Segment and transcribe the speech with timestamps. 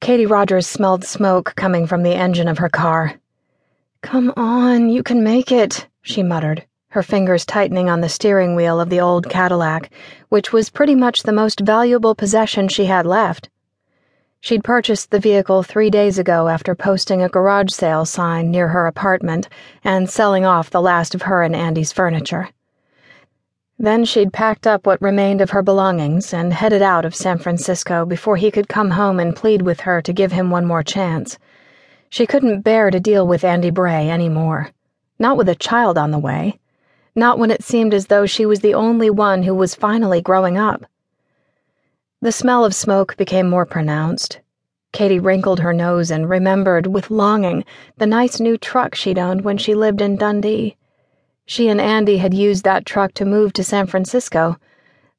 [0.00, 3.14] Katie Rogers smelled smoke coming from the engine of her car.
[4.00, 8.80] Come on, you can make it, she muttered, her fingers tightening on the steering wheel
[8.80, 9.90] of the old Cadillac,
[10.30, 13.50] which was pretty much the most valuable possession she had left.
[14.40, 18.86] She'd purchased the vehicle three days ago after posting a garage sale sign near her
[18.86, 19.50] apartment
[19.84, 22.48] and selling off the last of her and Andy's furniture.
[23.82, 28.04] Then she'd packed up what remained of her belongings and headed out of San Francisco
[28.04, 31.38] before he could come home and plead with her to give him one more chance.
[32.10, 34.68] She couldn't bear to deal with Andy Bray any more.
[35.18, 36.60] Not with a child on the way.
[37.16, 40.58] Not when it seemed as though she was the only one who was finally growing
[40.58, 40.84] up.
[42.20, 44.40] The smell of smoke became more pronounced.
[44.92, 47.64] Katie wrinkled her nose and remembered with longing
[47.96, 50.76] the nice new truck she'd owned when she lived in Dundee.
[51.50, 54.56] She and Andy had used that truck to move to San Francisco,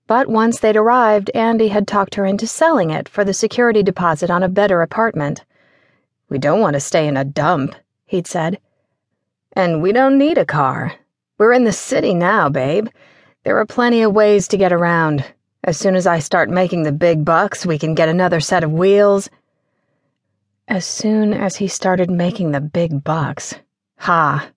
[0.07, 4.31] but once they'd arrived, Andy had talked her into selling it for the security deposit
[4.31, 5.43] on a better apartment.
[6.29, 8.59] We don't want to stay in a dump, he'd said.
[9.57, 10.93] And we don't need a car.
[11.37, 12.87] We're in the city now, babe.
[13.43, 15.25] There are plenty of ways to get around.
[15.65, 18.71] As soon as I start making the big bucks, we can get another set of
[18.71, 19.29] wheels.
[20.69, 23.53] As soon as he started making the big bucks.
[23.97, 24.49] Ha!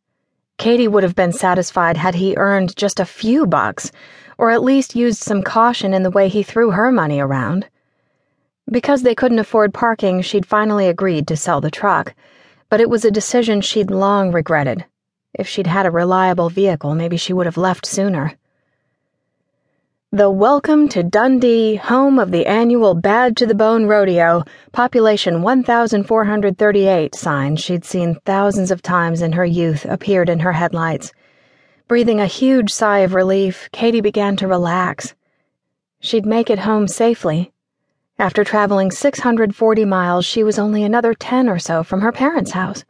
[0.59, 3.91] Katie would have been satisfied had he earned just a few bucks,
[4.39, 7.69] or at least used some caution in the way he threw her money around.
[8.71, 12.15] Because they couldn't afford parking, she'd finally agreed to sell the truck,
[12.71, 14.85] but it was a decision she'd long regretted.
[15.35, 18.39] If she'd had a reliable vehicle, maybe she would have left sooner.
[20.15, 27.17] The Welcome to Dundee, home of the annual Bad to the Bone Rodeo, population 1,438
[27.17, 31.13] sign she'd seen thousands of times in her youth appeared in her headlights.
[31.89, 35.17] Breathing a huge sigh of relief, Katie began to relax.
[35.99, 37.51] She'd make it home safely.
[38.17, 42.85] After traveling 640 miles, she was only another 10 or so from her parents' house.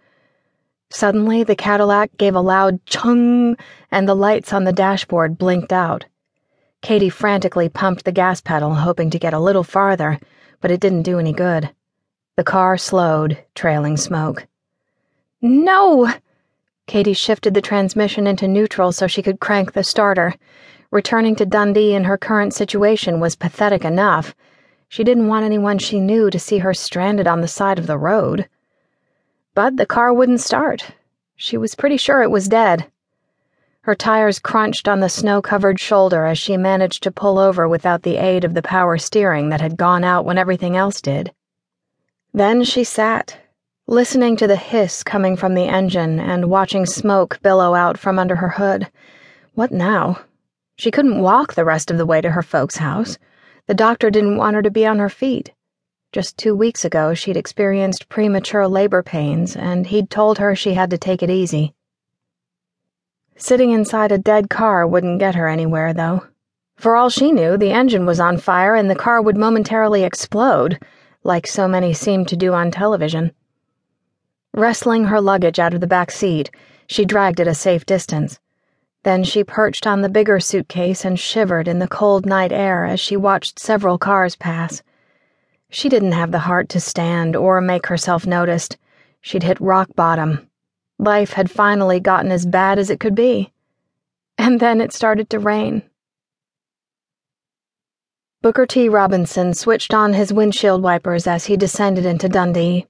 [0.91, 3.57] Suddenly, the Cadillac gave a loud chung,
[3.91, 6.05] and the lights on the dashboard blinked out.
[6.85, 10.21] Katie frantically pumped the gas pedal, hoping to get a little farther,
[10.61, 11.71] but it didn't do any good.
[12.37, 14.47] The car slowed, trailing smoke.
[15.41, 16.13] No!
[16.87, 20.35] Katie shifted the transmission into neutral so she could crank the starter.
[20.91, 24.35] Returning to Dundee in her current situation was pathetic enough.
[24.91, 27.97] She didn't want anyone she knew to see her stranded on the side of the
[27.97, 28.47] road.
[29.55, 30.91] But the car wouldn't start.
[31.35, 32.91] She was pretty sure it was dead.
[33.85, 38.03] Her tires crunched on the snow covered shoulder as she managed to pull over without
[38.03, 41.35] the aid of the power steering that had gone out when everything else did.
[42.33, 43.37] Then she sat,
[43.87, 48.37] listening to the hiss coming from the engine and watching smoke billow out from under
[48.37, 48.91] her hood.
[49.53, 50.19] What now?
[50.79, 53.19] She couldn't walk the rest of the way to her folks' house.
[53.67, 55.53] The doctor didn't want her to be on her feet.
[56.11, 60.89] Just two weeks ago, she'd experienced premature labor pains, and he'd told her she had
[60.89, 61.75] to take it easy.
[63.37, 66.25] Sitting inside a dead car wouldn't get her anywhere, though.
[66.77, 70.79] For all she knew, the engine was on fire and the car would momentarily explode,
[71.25, 73.33] like so many seemed to do on television.
[74.53, 76.49] Wrestling her luggage out of the back seat,
[76.87, 78.39] she dragged it a safe distance.
[79.03, 83.01] Then she perched on the bigger suitcase and shivered in the cold night air as
[83.01, 84.81] she watched several cars pass.
[85.71, 88.79] She didn't have the heart to stand or make herself noticed.
[89.21, 90.49] She'd hit rock bottom
[91.05, 93.53] Life had finally gotten as bad as it could be.
[94.39, 95.83] And then it started to rain.
[98.41, 98.89] Booker T.
[98.89, 102.87] Robinson switched on his windshield wipers as he descended into Dundee.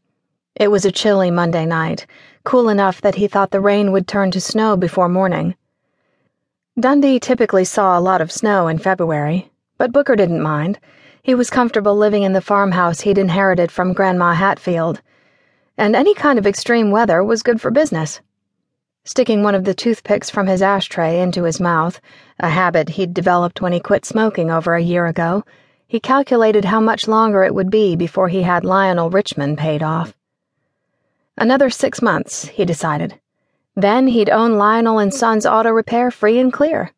[0.55, 2.07] It was a chilly Monday night,
[2.45, 5.57] cool enough that he thought the rain would turn to snow before morning.
[6.79, 10.79] Dundee typically saw a lot of snow in February, but Booker didn't mind.
[11.21, 15.03] He was comfortable living in the farmhouse he'd inherited from Grandma Hatfield
[15.77, 18.21] and any kind of extreme weather was good for business.
[19.05, 22.01] Sticking one of the toothpicks from his ashtray into his mouth,
[22.39, 25.45] a habit he'd developed when he quit smoking over a year ago,
[25.87, 30.15] he calculated how much longer it would be before he had Lionel Richmond paid off.
[31.37, 33.21] Another six months, he decided.
[33.77, 36.93] Then he'd own Lionel and Sons Auto Repair free and clear.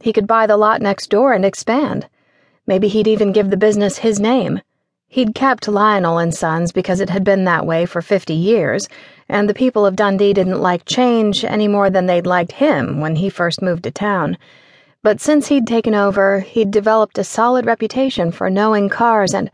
[0.00, 2.08] He could buy the lot next door and expand.
[2.66, 4.62] Maybe he'd even give the business his name.
[5.12, 8.88] He'd kept Lionel and Sons because it had been that way for 50 years,
[9.28, 13.16] and the people of Dundee didn't like change any more than they'd liked him when
[13.16, 14.38] he first moved to town.
[15.02, 19.50] But since he'd taken over, he'd developed a solid reputation for knowing cars and.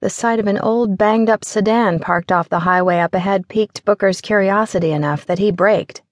[0.00, 3.84] The sight of an old banged up sedan parked off the highway up ahead piqued
[3.84, 6.02] Booker's curiosity enough that he braked.